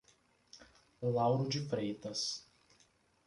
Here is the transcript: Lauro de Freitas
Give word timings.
Lauro 1.03 1.45
de 1.47 1.59
Freitas 1.69 2.43